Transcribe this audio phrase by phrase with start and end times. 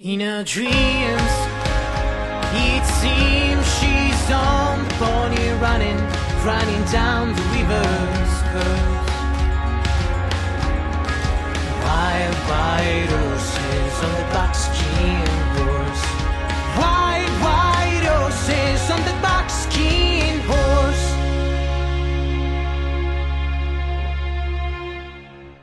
[0.00, 0.70] In her dreams,
[2.54, 5.98] it seems she's on the pony running,
[6.46, 9.06] running down the river's curve.
[11.82, 15.27] Wild, white horses on the buckskin horse.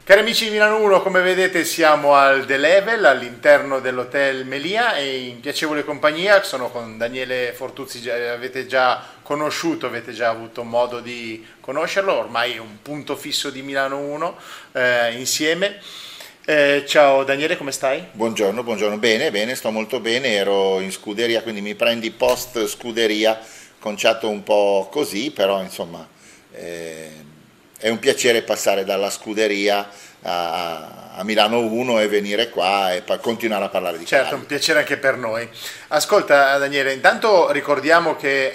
[0.05, 5.21] Cari amici di Milano 1, come vedete siamo al The Level all'interno dell'hotel Melia e
[5.21, 11.43] in piacevole compagnia sono con Daniele Fortuzzi, avete già conosciuto, avete già avuto modo di
[11.59, 14.37] conoscerlo, ormai è un punto fisso di Milano 1
[14.73, 15.81] eh, insieme.
[16.45, 18.05] Eh, ciao Daniele, come stai?
[18.11, 23.41] Buongiorno, buongiorno, bene, bene, sto molto bene, ero in scuderia, quindi mi prendi post scuderia,
[23.79, 26.07] conciato un po' così, però insomma
[26.51, 27.33] eh,
[27.85, 29.87] è un piacere passare dalla scuderia
[30.23, 34.41] a, a Milano 1 e venire qua e pa- continuare a parlare di Certo, cavalli.
[34.41, 35.47] un piacere anche per noi.
[35.89, 38.47] Ascolta Daniele, intanto ricordiamo che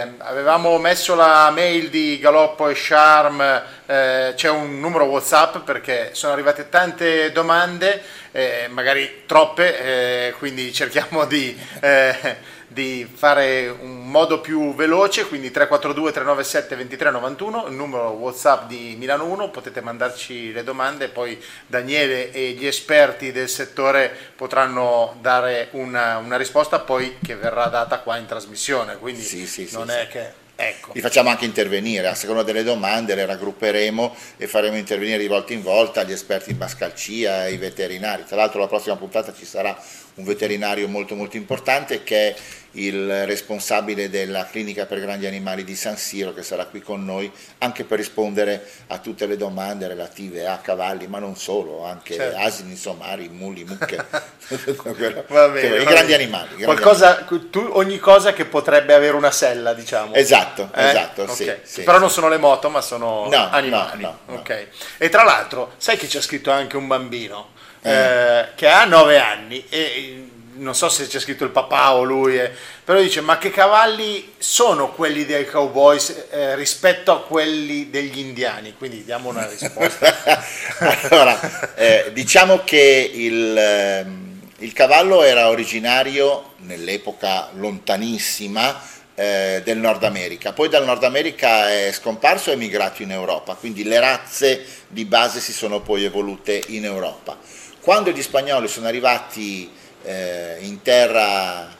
[0.00, 3.40] eh, avevamo messo la mail di Galoppo e Charm,
[3.86, 10.72] eh, c'è un numero WhatsApp perché sono arrivate tante domande, eh, magari troppe, eh, quindi
[10.72, 12.36] cerchiamo di, eh,
[12.72, 19.26] di fare un modo più veloce, quindi 342 397 2391, il numero WhatsApp di Milano
[19.26, 26.18] 1, potete mandarci le domande, poi Daniele e gli esperti del settore potranno dare una,
[26.18, 29.94] una risposta poi che verrà data qua in trasmissione, quindi Sì, sì, non sì.
[29.94, 30.40] è che...
[30.54, 30.92] Ecco.
[30.94, 35.52] Li facciamo anche intervenire, a seconda delle domande le raggrupperemo e faremo intervenire di volta
[35.54, 38.24] in volta gli esperti in mascalcia e i veterinari.
[38.24, 39.76] Tra l'altro la prossima puntata ci sarà
[40.14, 42.36] un veterinario molto molto importante che è
[42.72, 47.30] il responsabile della clinica per grandi animali di San Siro che sarà qui con noi
[47.58, 52.38] anche per rispondere a tutte le domande relative a cavalli, ma non solo, anche Certo.
[52.38, 53.96] asini, somari, muli, mucche,
[55.28, 56.46] Va bene, i grandi animali.
[56.56, 60.14] grandi Qualcosa, tu- ogni cosa che potrebbe avere una sella, diciamo.
[60.14, 60.88] Esatto, Eh?
[60.88, 61.32] esatto, Ok.
[61.32, 62.00] sì, sì, Però sì.
[62.00, 64.02] non sono le moto, ma sono No, animali.
[64.02, 64.38] no, no, no.
[64.40, 64.66] Ok.
[64.98, 67.50] E tra l'altro, sai che c'è scritto anche un bambino
[67.82, 67.90] Eh.
[67.92, 72.38] eh, che ha 9 anni e non so se c'è scritto il papà o lui,
[72.38, 72.50] eh,
[72.84, 78.74] però dice ma che cavalli sono quelli dei cowboys eh, rispetto a quelli degli indiani?
[78.76, 80.42] Quindi diamo una risposta.
[81.10, 88.80] allora, eh, diciamo che il, ehm, il cavallo era originario nell'epoca lontanissima
[89.14, 93.54] eh, del Nord America, poi dal Nord America è scomparso e è migrato in Europa,
[93.54, 97.38] quindi le razze di base si sono poi evolute in Europa.
[97.80, 99.70] Quando gli spagnoli sono arrivati
[100.04, 101.74] eh, in terra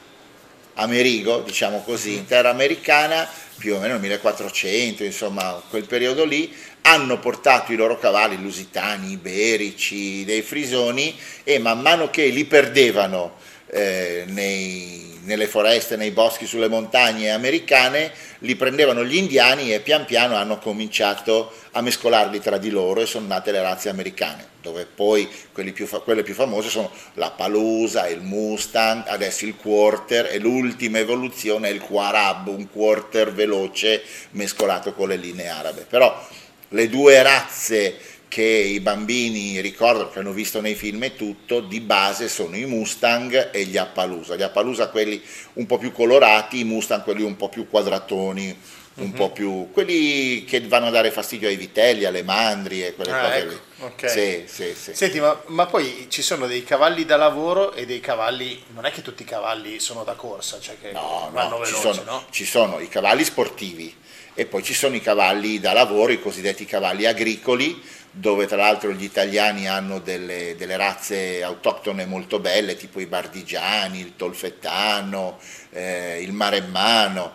[0.74, 3.28] Amerigo, diciamo così, in terra americana,
[3.58, 9.12] più o meno nel 1400, insomma, quel periodo lì, hanno portato i loro cavalli lusitani,
[9.12, 16.46] iberici, dei frisoni e man mano che li perdevano eh, nei- nelle foreste, nei boschi,
[16.46, 22.58] sulle montagne americane, li prendevano gli indiani e pian piano hanno cominciato a mescolarli tra
[22.58, 25.28] di loro e sono nate le razze americane, dove poi
[25.72, 31.68] più quelle più famose sono la Palusa, il Mustang, adesso il Quarter e l'ultima evoluzione
[31.68, 35.86] è il Quarab, un Quarter veloce mescolato con le linee arabe.
[35.88, 36.28] Però
[36.68, 37.98] le due razze
[38.32, 42.64] che i bambini ricordano, che hanno visto nei film e tutto, di base sono i
[42.64, 44.36] Mustang e gli Appaloosa.
[44.36, 45.22] Gli Appaloosa quelli
[45.54, 48.56] un po' più colorati, i Mustang quelli un po' più quadratoni,
[48.94, 49.12] un Mhm.
[49.12, 49.68] po' più...
[49.70, 53.50] quelli che vanno a dare fastidio ai vitelli, alle mandrie e quelle Ah, cose ecco,
[53.50, 53.60] lì.
[53.80, 54.08] ok.
[54.10, 54.94] Sì, sì, sì.
[54.94, 58.92] Senti, ma, ma poi ci sono dei cavalli da lavoro e dei cavalli, non è
[58.92, 62.10] che tutti i cavalli sono da corsa, cioè che No, vanno no, ci veloci, sono,
[62.10, 62.24] no?
[62.30, 63.94] ci sono i cavalli sportivi
[64.34, 68.92] e poi ci sono i cavalli da lavoro, i cosiddetti cavalli agricoli, dove tra l'altro
[68.92, 75.38] gli italiani hanno delle, delle razze autoctone molto belle, tipo i bardigiani, il tolfettano,
[75.70, 77.32] eh, il maremmano,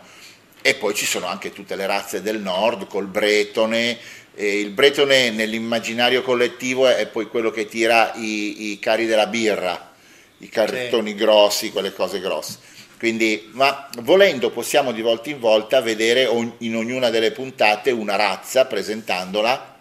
[0.61, 3.97] e poi ci sono anche tutte le razze del nord, col bretone.
[4.35, 9.93] E il bretone nell'immaginario collettivo è poi quello che tira i, i carri della birra,
[10.39, 12.59] i cartoni grossi, quelle cose grosse.
[12.97, 16.27] Quindi, ma volendo possiamo di volta in volta vedere
[16.59, 19.75] in ognuna delle puntate una razza, presentandola,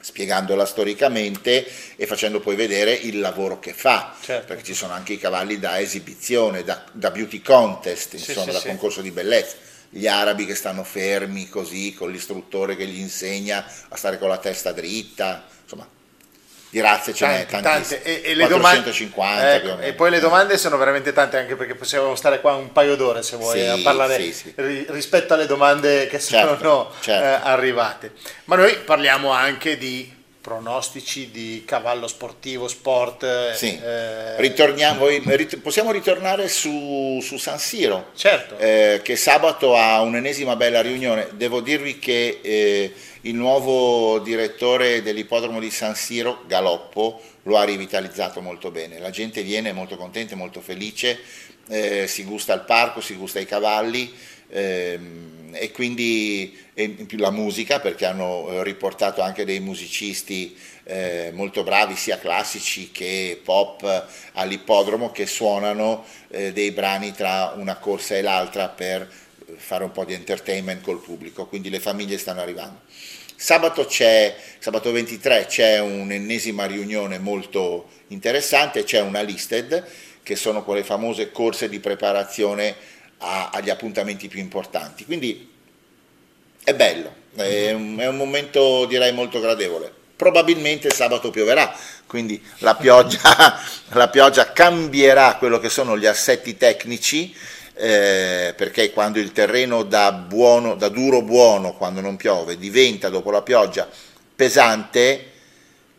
[0.00, 1.66] spiegandola storicamente
[1.96, 4.46] e facendo poi vedere il lavoro che fa, Certo.
[4.46, 8.52] perché ci sono anche i cavalli da esibizione, da, da beauty contest, Sì, insomma, sì,
[8.52, 8.66] da sì.
[8.68, 9.56] concorso di bellezza.
[9.90, 14.38] Gli arabi che stanno fermi così, con l'istruttore che gli insegna a stare con la
[14.38, 15.86] testa dritta, insomma,
[16.72, 18.02] di razze ce n'è Tante, tante.
[18.02, 21.74] E, e le domande, 450 ecco, e poi le domande sono veramente tante anche perché
[21.74, 24.52] possiamo stare qua un paio d'ore se vuoi Sì, a parlare sì, sì.
[24.56, 27.24] ri- rispetto alle domande che sono Certo, certo.
[27.24, 28.12] eh, arrivate.
[28.44, 30.10] Ma noi parliamo anche di
[30.40, 33.52] pronostici di cavallo sportivo, sport.
[33.52, 33.78] Sì.
[33.78, 34.40] Eh...
[34.40, 35.06] Ritorniamo,
[35.62, 38.56] possiamo ritornare su, su San Siro, certo.
[38.56, 41.28] eh, che sabato ha un'ennesima bella riunione.
[41.32, 42.92] Devo dirvi che eh,
[43.22, 48.98] il nuovo direttore dell'ippodromo di San Siro, Galoppo, lo ha rivitalizzato molto bene.
[48.98, 51.20] La gente viene molto contenta, molto felice,
[51.68, 54.12] eh, si gusta al parco, si gusta ai cavalli
[54.48, 60.56] ehm, e quindi e in più la musica perché hanno eh, riportato anche dei musicisti
[60.84, 67.76] eh, molto bravi sia classici che pop all'ippodromo che suonano eh, dei brani tra una
[67.76, 69.08] corsa e l'altra per
[69.56, 72.80] fare un po' di entertainment col pubblico, quindi le famiglie stanno arrivando.
[73.36, 79.84] Sabato, sabato 23 c'è un'ennesima riunione molto interessante, c'è una listed
[80.22, 82.76] che sono quelle famose corse di preparazione
[83.18, 85.04] a, agli appuntamenti più importanti.
[85.04, 85.50] Quindi
[86.62, 89.92] è bello, è un, è un momento direi molto gradevole.
[90.14, 91.74] Probabilmente sabato pioverà,
[92.06, 93.58] quindi la pioggia,
[93.90, 97.34] la pioggia cambierà quello che sono gli assetti tecnici,
[97.74, 103.30] eh, perché quando il terreno da, buono, da duro buono, quando non piove, diventa dopo
[103.30, 103.88] la pioggia
[104.34, 105.30] pesante,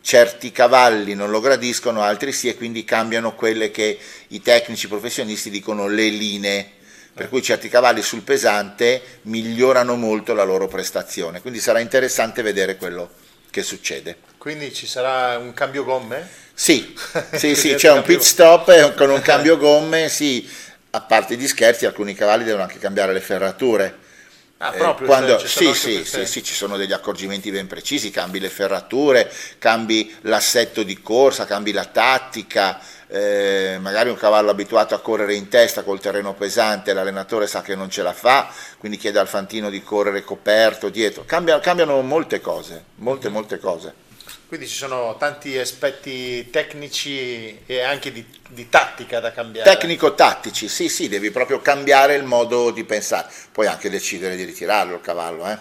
[0.02, 3.98] certi cavalli non lo gradiscono, altri sì, e quindi cambiano quelle che
[4.28, 6.72] i tecnici professionisti dicono le linee
[7.14, 12.76] per cui certi cavalli sul pesante migliorano molto la loro prestazione, quindi sarà interessante vedere
[12.76, 13.12] quello
[13.52, 14.18] che succede.
[14.40, 16.28] Quindi ci sarà un cambio gomme?
[16.56, 16.96] Sì,
[17.34, 20.50] sì, sì c'è un pit stop con un cambio gomme, sì,
[20.96, 24.02] a parte gli scherzi alcuni cavalli devono anche cambiare le ferrature.
[24.58, 28.12] Ah, proprio, eh, quando, cioè, sì, sì, sì, sì, ci sono degli accorgimenti ben precisi,
[28.12, 34.94] cambi le ferrature, cambi l'assetto di corsa, cambi la tattica, eh, magari un cavallo abituato
[34.94, 38.98] a correre in testa col terreno pesante, l'allenatore sa che non ce la fa, quindi
[38.98, 43.94] chiede al fantino di correre coperto dietro, Cambia, cambiano molte cose, molte molte cose.
[44.54, 49.68] Quindi ci sono tanti aspetti tecnici e anche di, di tattica da cambiare.
[49.68, 54.94] Tecnico-tattici, sì, sì, devi proprio cambiare il modo di pensare, puoi anche decidere di ritirarlo
[54.94, 55.58] il cavallo, eh.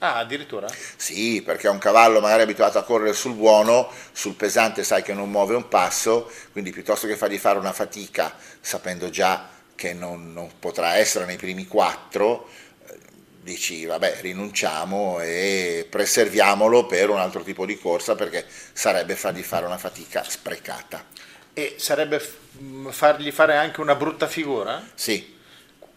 [0.00, 0.68] Ah, addirittura?
[0.94, 5.30] Sì, perché un cavallo magari abituato a correre sul buono, sul pesante sai che non
[5.30, 10.50] muove un passo, quindi piuttosto che fargli fare una fatica sapendo già che non, non
[10.58, 12.50] potrà essere nei primi quattro,
[13.44, 19.66] dici vabbè rinunciamo e preserviamolo per un altro tipo di corsa perché sarebbe fargli fare
[19.66, 21.04] una fatica sprecata.
[21.52, 22.20] E sarebbe
[22.88, 24.82] fargli fare anche una brutta figura?
[24.94, 25.36] Sì,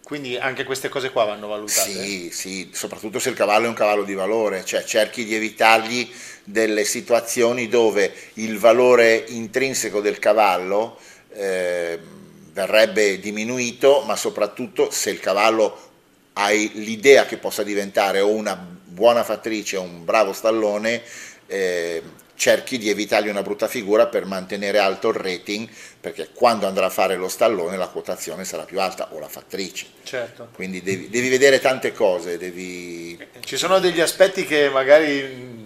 [0.04, 1.90] quindi anche queste cose qua vanno valutate?
[1.90, 6.08] Sì, sì, soprattutto se il cavallo è un cavallo di valore, cioè cerchi di evitargli
[6.44, 10.98] delle situazioni dove il valore intrinseco del cavallo
[11.32, 11.98] eh,
[12.52, 15.87] verrebbe diminuito, ma soprattutto se il cavallo
[16.38, 21.02] hai l'idea che possa diventare o una buona fattrice o un bravo stallone,
[21.46, 22.02] eh,
[22.36, 25.68] cerchi di evitargli una brutta figura per mantenere alto il rating,
[26.00, 29.86] perché quando andrà a fare lo stallone la quotazione sarà più alta, o la fattrice.
[30.04, 30.50] Certo.
[30.54, 32.38] Quindi devi, devi vedere tante cose.
[32.38, 33.18] Devi...
[33.40, 35.56] Ci sono degli aspetti che magari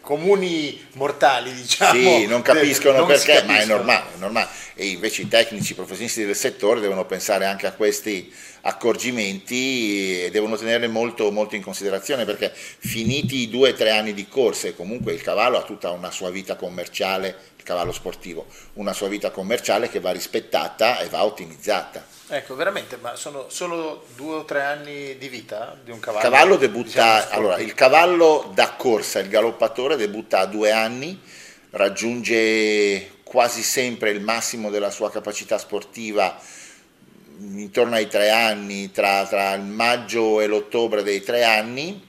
[0.00, 2.00] comuni mortali, diciamo.
[2.00, 4.48] Sì, non capiscono non perché, ma è normale, è normale.
[4.74, 8.32] E invece i tecnici i professionisti del settore devono pensare anche a questi
[8.66, 14.14] accorgimenti e devono tenerli molto, molto in considerazione perché finiti i due o tre anni
[14.14, 18.94] di corse, comunque il cavallo ha tutta una sua vita commerciale, il cavallo sportivo, una
[18.94, 22.04] sua vita commerciale che va rispettata e va ottimizzata.
[22.28, 26.22] Ecco, veramente, ma sono solo due o tre anni di vita di un cavallo?
[26.22, 31.20] Cavallo debutta, diciamo, allora, il cavallo da corsa, il galoppatore debutta a due anni,
[31.70, 36.40] raggiunge quasi sempre il massimo della sua capacità sportiva
[37.38, 42.02] intorno ai tre anni, tra, tra il maggio e l'ottobre dei tre anni,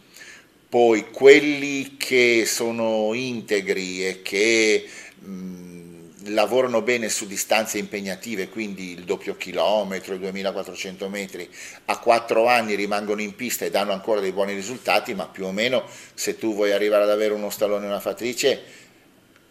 [0.67, 4.87] poi quelli che sono integri e che
[5.19, 11.49] mh, lavorano bene su distanze impegnative, quindi il doppio chilometro, i 2400 metri,
[11.85, 15.51] a quattro anni rimangono in pista e danno ancora dei buoni risultati, ma più o
[15.51, 18.61] meno se tu vuoi arrivare ad avere uno stallone e una fattrice,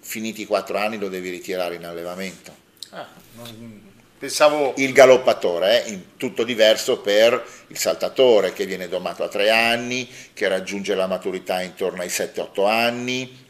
[0.00, 2.54] finiti i quattro anni lo devi ritirare in allevamento.
[2.90, 3.92] Ah, non
[4.24, 4.72] Pensavo...
[4.78, 10.08] Il galoppatore è eh, tutto diverso per il saltatore che viene domato a tre anni,
[10.32, 13.46] che raggiunge la maturità intorno ai 7-8 anni,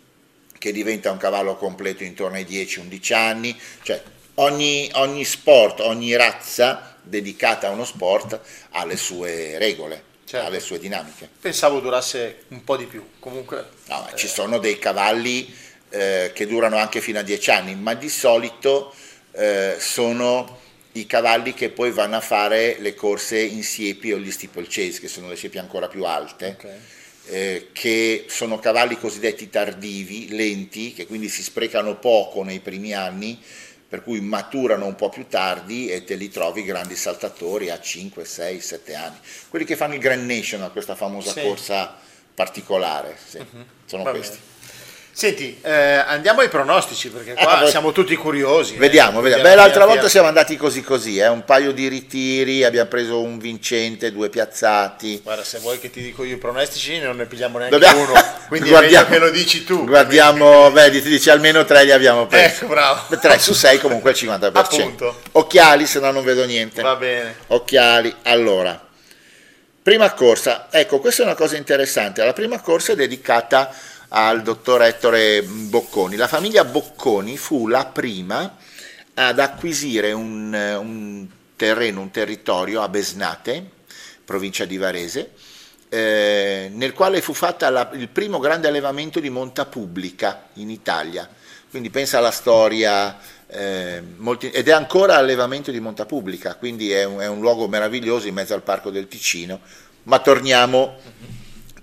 [0.58, 4.02] che diventa un cavallo completo intorno ai 10-11 anni, cioè
[4.34, 8.40] ogni, ogni sport, ogni razza dedicata a uno sport
[8.70, 10.02] ha le sue regole.
[10.24, 10.44] Certo.
[10.44, 11.28] Ha le sue dinamiche.
[11.40, 13.10] Pensavo durasse un po' di più.
[13.20, 14.16] Comunque, no, eh...
[14.16, 15.54] ci sono dei cavalli
[15.90, 18.92] eh, che durano anche fino a 10 anni, ma di solito
[19.30, 20.62] eh, sono
[20.96, 25.08] i cavalli che poi vanno a fare le corse in siepi o gli steeplechase, che
[25.08, 26.56] sono le siepi ancora più alte.
[26.58, 26.78] Okay.
[27.26, 33.40] eh, che sono cavalli cosiddetti tardivi, lenti, che quindi si sprecano poco nei primi anni,
[33.88, 38.24] per cui maturano un po' più tardi e te li trovi grandi saltatori a 5,
[38.24, 39.16] 6, 7 anni.
[39.48, 41.42] Quelli che fanno il Grand National, questa famosa Sì.
[41.42, 41.96] corsa
[42.34, 43.38] particolare, sì,
[43.86, 44.36] sono Va questi.
[44.36, 44.52] bene.
[45.16, 48.74] Senti, eh, andiamo ai pronostici perché qua Ah, siamo tutti curiosi.
[48.74, 48.78] eh.
[48.78, 49.42] Vediamo, vediamo.
[49.44, 53.20] Via- Beh, l'altra volta siamo andati così così, eh, un paio di ritiri, abbiamo preso
[53.22, 55.20] un vincente, due piazzati.
[55.22, 58.12] Guarda, se vuoi che ti dico io i pronostici non ne pigliamo neanche Dobbiamo- uno,
[58.48, 59.84] quindi meglio che lo dici tu.
[59.86, 62.56] Guardiamo, vedi, ti dici almeno tre li abbiamo presi.
[62.64, 63.16] Ecco, bravo.
[63.16, 64.80] 3 su 6 comunque il 50%.
[64.80, 65.20] Appunto.
[65.32, 66.82] Occhiali, se no non vedo niente.
[66.82, 67.36] Va bene.
[67.46, 68.80] Occhiali, allora.
[69.80, 72.24] Prima corsa, ecco, questa è una cosa interessante.
[72.24, 73.70] La prima corsa è dedicata
[74.08, 76.16] al dottor Ettore Bocconi.
[76.16, 78.56] La famiglia Bocconi fu la prima
[79.14, 83.64] ad acquisire un, un terreno, un territorio a Besnate,
[84.24, 85.32] provincia di Varese,
[85.88, 91.28] eh, nel quale fu fatto il primo grande allevamento di monta pubblica in Italia.
[91.70, 93.18] Quindi pensa alla storia,
[93.48, 97.68] eh, molti- ed è ancora allevamento di monta pubblica, quindi è un, è un luogo
[97.68, 99.60] meraviglioso in mezzo al Parco del Ticino.
[100.04, 100.98] Ma torniamo,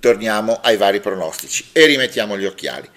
[0.01, 2.89] torniamo ai vari pronostici e rimettiamo gli occhiali.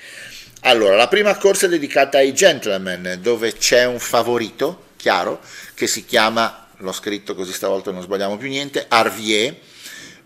[0.62, 5.40] Allora, la prima corsa è dedicata ai gentleman, dove c'è un favorito, chiaro,
[5.75, 9.54] che si chiama, l'ho scritto così stavolta non sbagliamo più niente, Arvier,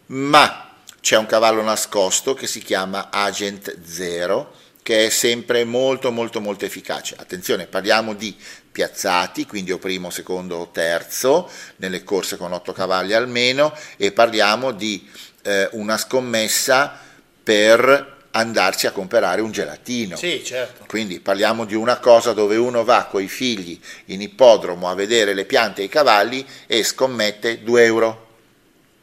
[0.06, 6.40] ma c'è un cavallo nascosto che si chiama Agent Zero, che è sempre molto molto
[6.40, 7.16] molto efficace.
[7.18, 8.35] Attenzione, parliamo di
[8.70, 14.70] piazzati, quindi o primo, secondo o terzo, nelle corse con otto cavalli almeno, e parliamo
[14.70, 15.06] di
[15.49, 16.99] eh, una scommessa
[17.43, 20.17] per andarci a comprare un gelatino.
[20.17, 20.85] Sì, certo.
[20.87, 25.33] Quindi parliamo di una cosa dove uno va con i figli in ippodromo a vedere
[25.33, 28.26] le piante e i cavalli e scommette 2 euro,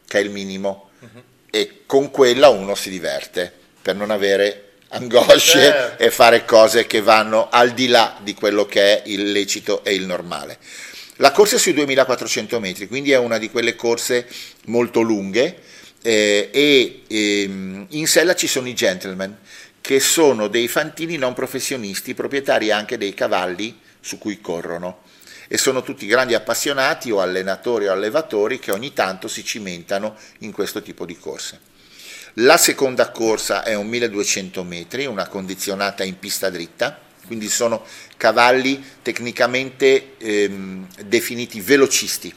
[0.07, 0.91] che è il minimo,
[1.49, 5.59] e con quella uno si diverte per non avere angosce
[5.97, 6.03] Certo.
[6.03, 9.95] e fare cose che vanno al di là di quello che è il lecito e
[9.95, 10.59] il normale.
[11.19, 14.27] La corsa è sui 2400 metri, quindi è una di quelle corse
[14.65, 15.63] molto lunghe
[16.05, 19.35] eh, e ehm, in sella ci sono i gentleman,
[19.81, 25.01] che sono dei fantini non professionisti, proprietari anche dei cavalli su cui corrono
[25.47, 30.51] e sono tutti grandi appassionati o allenatori o allevatori che ogni tanto si cimentano in
[30.51, 31.59] questo tipo di corse.
[32.39, 37.83] La seconda corsa è un 1200 metri, una condizionata in pista dritta, quindi sono
[38.15, 42.33] cavalli tecnicamente ehm, definiti velocisti.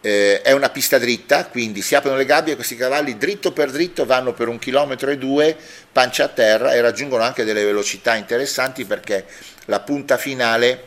[0.00, 3.70] Eh, è una pista dritta, quindi si aprono le gabbie e questi cavalli dritto per
[3.70, 5.56] dritto vanno per un chilometro e due,
[5.90, 9.26] pancia a terra e raggiungono anche delle velocità interessanti perché
[9.64, 10.84] la punta finale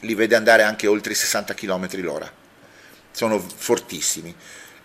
[0.00, 2.30] li vede andare anche oltre i 60 km l'ora.
[3.12, 4.34] Sono fortissimi.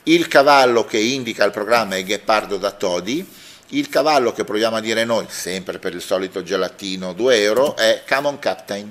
[0.03, 3.27] Il cavallo che indica il programma è Ghepardo da Todi,
[3.71, 8.03] il cavallo che proviamo a dire noi, sempre per il solito gelatino 2 euro, è
[8.05, 8.89] Camon Captain,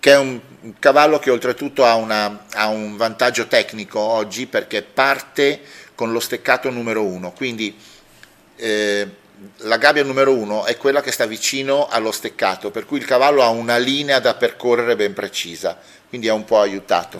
[0.00, 0.40] che è un
[0.78, 5.60] cavallo che oltretutto ha, una- ha un vantaggio tecnico oggi perché parte
[5.94, 7.76] con lo steccato numero 1, quindi
[8.56, 9.08] eh,
[9.58, 13.42] la gabbia numero 1 è quella che sta vicino allo steccato, per cui il cavallo
[13.42, 17.18] ha una linea da percorrere ben precisa, quindi è un po' aiutato.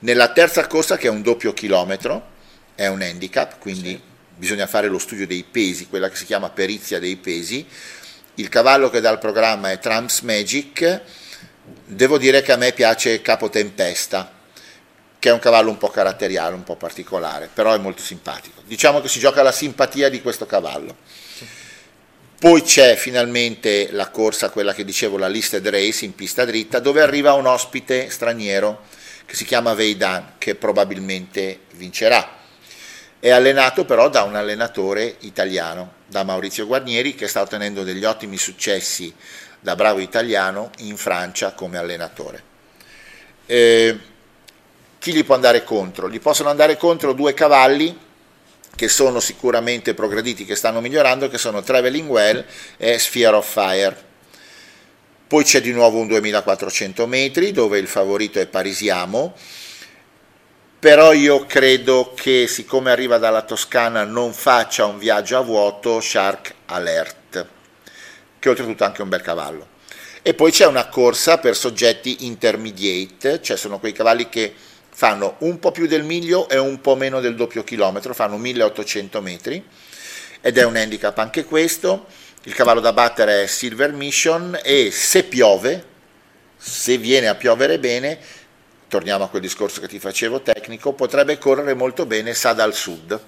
[0.00, 2.34] Nella terza corsa, che è un doppio chilometro,
[2.74, 4.00] è un handicap, quindi
[4.36, 7.66] bisogna fare lo studio dei pesi, quella che si chiama perizia dei pesi.
[8.34, 11.00] Il cavallo che dà il programma è Trumps Magic.
[11.84, 14.32] Devo dire che a me piace Capo Tempesta,
[15.18, 18.62] che è un cavallo un po' caratteriale, un po' particolare, però è molto simpatico.
[18.64, 20.96] Diciamo che si gioca la simpatia di questo cavallo.
[22.38, 27.00] Poi c'è finalmente la corsa, quella che dicevo, la listed race in pista dritta, dove
[27.00, 28.82] arriva un ospite straniero
[29.24, 32.34] che si chiama Veidan, che probabilmente vincerà.
[33.18, 38.36] È allenato però da un allenatore italiano, da Maurizio Guarnieri, che sta ottenendo degli ottimi
[38.36, 39.12] successi
[39.66, 42.40] da bravo italiano in Francia come allenatore.
[43.46, 43.98] Eh,
[45.00, 46.08] chi gli può andare contro?
[46.08, 47.98] Gli possono andare contro due cavalli
[48.76, 52.44] che sono sicuramente progrediti, che stanno migliorando, che sono Traveling Well
[52.76, 54.04] e Sphere of Fire.
[55.26, 59.34] Poi c'è di nuovo un 2400 metri dove il favorito è Parisiamo,
[60.78, 66.54] però io credo che siccome arriva dalla Toscana non faccia un viaggio a vuoto Shark
[66.66, 67.54] Alert,
[68.46, 69.74] che oltretutto è anche un bel cavallo.
[70.22, 74.54] E poi c'è una corsa per soggetti intermediate, cioè sono quei cavalli che
[74.88, 79.20] fanno un po' più del miglio e un po' meno del doppio chilometro, fanno 1800
[79.20, 79.64] metri
[80.40, 82.06] ed è un handicap anche questo.
[82.44, 85.84] Il cavallo da battere è Silver Mission e se piove,
[86.56, 88.18] se viene a piovere bene,
[88.88, 93.20] torniamo a quel discorso che ti facevo tecnico, potrebbe correre molto bene Sad al Sud.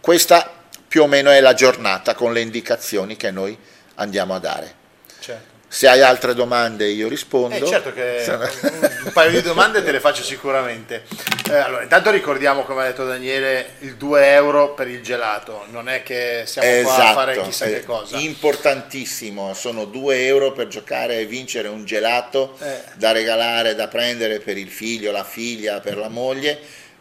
[0.00, 3.56] Questa più o meno è la giornata con le indicazioni che noi
[4.00, 4.74] andiamo a dare.
[5.20, 5.58] Certo.
[5.72, 7.54] Se hai altre domande io rispondo.
[7.54, 11.04] Eh, certo che un, paio di domande te le faccio sicuramente.
[11.48, 15.88] Eh, allora, intanto ricordiamo, come ha detto Daniele, il 2 euro per il gelato, non
[15.88, 18.18] è che siamo qua a fare chissà eh, che cosa.
[18.18, 22.82] Importantissimo, sono 2 euro per giocare e vincere un gelato Eh.
[22.94, 26.58] da regalare, da prendere per il figlio, la figlia, per la moglie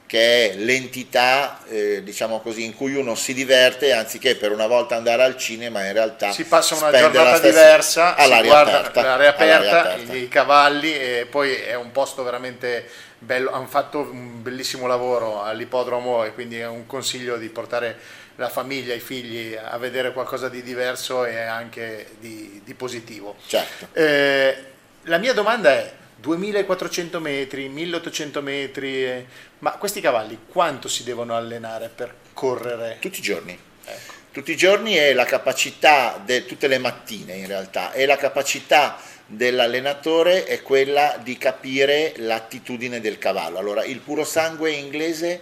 [0.10, 4.96] che è l'entità, eh, diciamo così, in cui uno si diverte anziché per una volta
[4.96, 9.56] andare al cinema, in realtà si passa una giornata diversa, all'aria guarda aperta, l'aria aperta,
[9.58, 10.13] all'aria aperta.
[10.16, 12.89] i cavalli e poi è un posto veramente
[13.20, 17.96] bello, hanno fatto un bellissimo lavoro all'ippodromo e quindi è un consiglio di portare
[18.38, 23.36] la famiglia, i figli a vedere qualcosa di diverso e anche di, di positivo.
[23.46, 23.89] Certo.
[23.94, 24.58] Eh,
[25.04, 29.26] la mia domanda è 2400 metri, 1800 metri, eh,
[29.60, 32.98] ma questi cavalli quanto si devono allenare per correre?
[33.00, 33.58] Tutti i giorni.
[33.86, 34.14] Ecco.
[34.32, 38.98] Tutti i giorni è la capacità, de- tutte le mattine in realtà, e la capacità
[39.26, 43.58] dell'allenatore è quella di capire l'attitudine del cavallo.
[43.58, 45.42] Allora, il puro sangue inglese,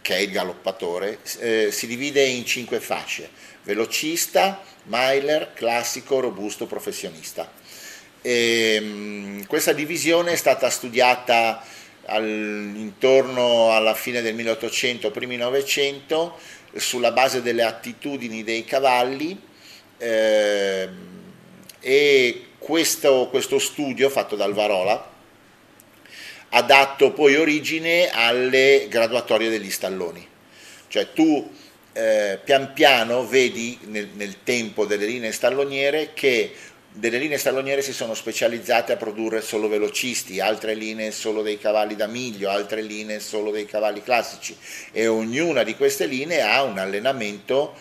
[0.00, 3.28] che è il galoppatore, eh, si divide in cinque fasce,
[3.64, 7.50] velocista, miler, classico, robusto, professionista.
[8.26, 11.62] E, mh, questa divisione è stata studiata
[12.06, 16.36] al- intorno alla fine del 1800, primi 900,
[16.74, 19.40] sulla base delle attitudini dei cavalli
[19.98, 20.90] ehm,
[21.78, 25.12] e questo, questo studio fatto dal Varola
[26.48, 30.26] ha dato poi origine alle graduatorie degli stalloni.
[30.88, 31.48] Cioè tu
[31.92, 36.52] eh, pian piano vedi nel, nel tempo delle linee stalloniere che
[36.96, 41.94] delle linee stalloniere si sono specializzate a produrre solo velocisti, altre linee solo dei cavalli
[41.94, 44.56] da miglio, altre linee solo dei cavalli classici
[44.92, 47.74] e ognuna di queste linee ha un allenamento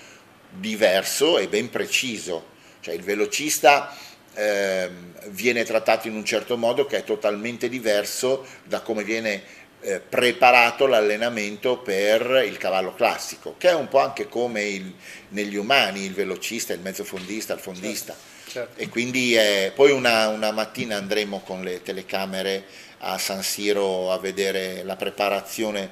[0.50, 2.53] diverso e ben preciso.
[2.81, 3.95] Cioè il velocista
[4.34, 9.43] ehm, viene trattato in un certo modo che è totalmente diverso da come viene
[9.79, 14.93] eh, preparato l'allenamento per il cavallo classico, che è un po' anche come il-
[15.30, 18.13] negli umani, il velocista, il mezzofondista, il fondista.
[18.13, 18.34] Certo.
[18.76, 22.65] E quindi eh, poi una, una mattina andremo con le telecamere
[23.00, 25.91] a San Siro a vedere la preparazione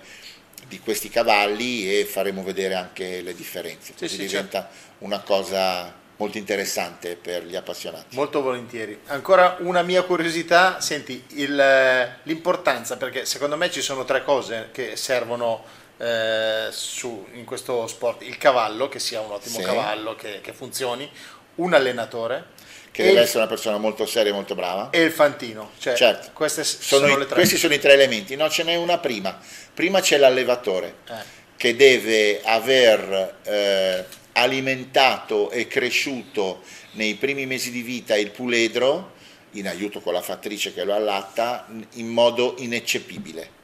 [0.68, 3.94] di questi cavalli e faremo vedere anche le differenze.
[3.96, 8.16] Sì, sì, diventa una cosa molto interessante per gli appassionati.
[8.16, 9.00] Molto volentieri.
[9.08, 14.70] Ancora una mia curiosità, senti, il, eh, l'importanza, perché secondo me ci sono tre cose
[14.72, 15.64] che servono
[15.98, 18.22] eh, su, in questo sport.
[18.24, 19.64] Il cavallo, che sia un ottimo Sì.
[19.64, 21.10] cavallo, che, che funzioni,
[21.56, 22.46] un allenatore
[22.92, 24.90] Che deve il, essere una persona molto seria e molto brava.
[24.92, 25.72] e il fantino.
[25.78, 26.30] Cioè, Certo.
[26.34, 29.38] Queste Sono sono i- questi sono i tre elementi, no ce n'è una prima.
[29.74, 31.14] Prima c'è l'allevatore Eh,
[31.58, 36.62] che deve aver eh, alimentato e cresciuto
[36.94, 39.12] nei primi mesi di vita il puledro,
[39.52, 43.62] in aiuto con la fattrice che lo allatta, in modo ineccepibile.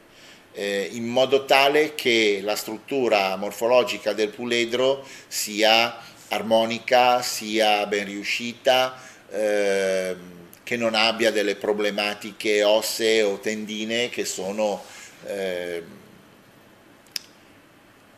[0.53, 5.95] eh, in modo tale che la struttura morfologica del puledro sia
[6.29, 14.83] armonica, sia ben riuscita, ehm, che non abbia delle problematiche ossee o tendine che sono
[15.25, 15.97] ehm,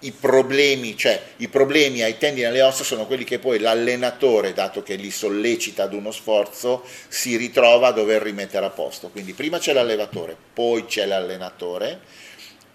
[0.03, 4.53] i problemi, cioè i problemi ai tendini e alle ossa sono quelli che poi l'allenatore,
[4.53, 9.09] dato che li sollecita ad uno sforzo, si ritrova a dover rimettere a posto.
[9.09, 11.99] Quindi prima c'è l'allevatore, poi c'è l'allenatore,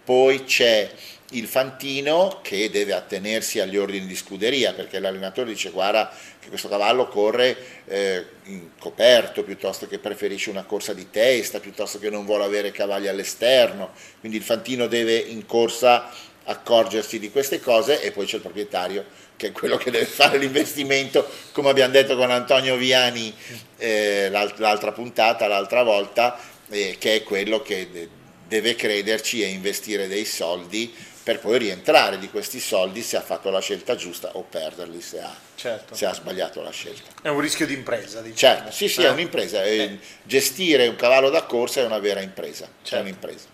[0.04, 0.88] poi c'è
[1.30, 6.68] il fantino che deve attenersi agli ordini di scuderia perché l'allenatore dice guarda che questo
[6.68, 12.24] cavallo corre eh, in coperto piuttosto che preferisce una corsa di testa, piuttosto che non
[12.24, 16.10] vuole avere cavalli all'esterno, quindi il fantino deve in corsa
[16.44, 20.38] accorgersi di queste cose e poi c'è il proprietario che è quello che deve fare
[20.38, 23.34] l'investimento, come abbiamo detto con Antonio Viani
[23.76, 28.08] eh, l'alt- l'altra puntata, l'altra volta, eh, che è quello che de-
[28.46, 30.94] deve crederci e investire dei soldi
[31.26, 35.18] per poi rientrare di questi soldi se ha fatto la scelta giusta o perderli se
[35.18, 35.96] ha, certo.
[35.96, 37.10] se ha sbagliato la scelta.
[37.20, 38.54] È un rischio di impresa, diciamo.
[38.54, 39.06] Certo, sì, sì, Eh?
[39.06, 39.64] è un'impresa.
[39.64, 42.66] eh, Gestire un cavallo da corsa è una vera impresa.
[42.66, 43.02] È Certo.
[43.02, 43.46] un'impresa.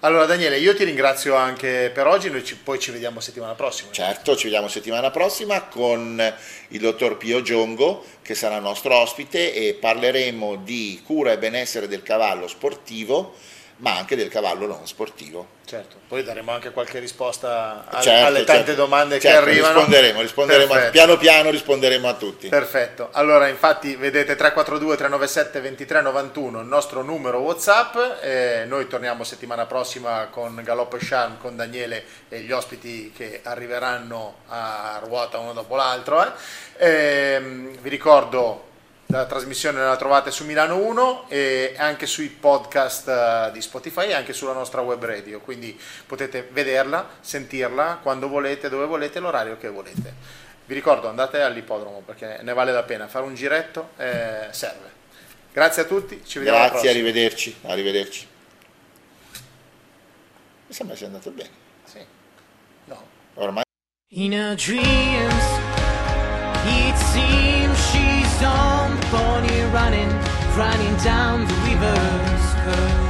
[0.00, 3.92] Allora Daniele, io ti ringrazio anche per oggi, noi ci- poi ci vediamo settimana prossima.
[3.92, 6.34] Certo, ci vediamo settimana prossima con
[6.70, 12.02] il dottor Pio Giongo che sarà nostro ospite e parleremo di cura e benessere del
[12.02, 13.36] cavallo sportivo
[13.78, 15.54] ma anche del cavallo non sportivo.
[15.66, 18.80] Certo, poi daremo anche qualche risposta alle, Certo, alle tante certo.
[18.82, 19.74] domande Certo, che arrivano.
[19.74, 20.90] Risponderemo, risponderemo Perfetto.
[20.92, 22.48] piano piano risponderemo a tutti.
[22.48, 29.66] Perfetto, allora infatti vedete 342 397 2391 il nostro numero Whatsapp, eh, noi torniamo settimana
[29.66, 35.52] prossima con Galoppo e Charm, con Daniele e gli ospiti che arriveranno a ruota uno
[35.52, 36.22] dopo l'altro.
[36.24, 36.30] eh.
[36.78, 38.64] Ehm, vi ricordo
[39.06, 44.14] la trasmissione la trovate su Milano 1 e anche sui podcast eh, di Spotify e
[44.14, 49.68] anche sulla nostra web radio, quindi potete vederla, sentirla quando volete, dove volete, l'orario che
[49.68, 50.14] volete.
[50.64, 54.94] Vi ricordo, andate all'ippodromo perché ne vale la pena, fare un giretto eh, serve.
[55.52, 58.28] Grazie a tutti, ci vediamo Grazie, arrivederci, arrivederci.
[60.66, 61.50] Mi sembra sia andato bene.
[61.84, 62.04] Sì.
[62.86, 63.06] No.
[63.34, 63.64] Ormai
[66.68, 70.10] It seems she's on the pony running,
[70.56, 73.06] running down the river's curve.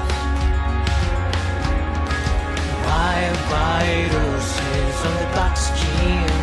[2.84, 6.35] Wild, wide oceans on the buckskin.